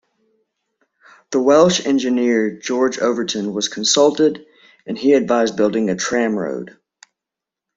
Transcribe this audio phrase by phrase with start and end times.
[1.29, 4.43] The Welsh engineer George Overton was consulted,
[4.87, 6.75] and he advised building a tramroad.